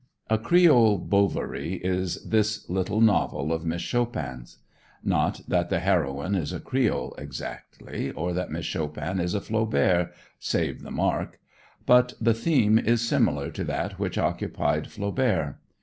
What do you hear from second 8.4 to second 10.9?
Miss Chopin is a Flaubert save the